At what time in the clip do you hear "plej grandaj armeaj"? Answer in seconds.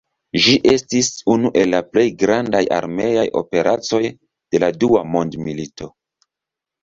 1.89-3.25